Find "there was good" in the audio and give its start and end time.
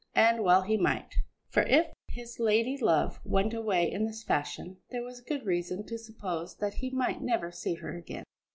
4.89-5.45